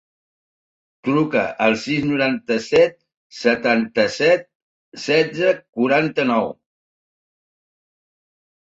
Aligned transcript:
Truca 1.07 1.43
al 1.65 1.77
sis, 1.81 2.07
noranta-set, 2.13 2.97
setanta-set, 3.41 4.49
setze, 5.07 5.55
quaranta-nou. 5.79 6.53